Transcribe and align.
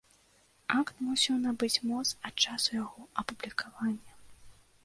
Акт 0.79 0.95
мусіў 1.09 1.35
набыць 1.43 1.81
моц 1.89 2.07
ад 2.31 2.35
часу 2.47 2.71
яго 2.83 3.01
апублікавання. 3.25 4.19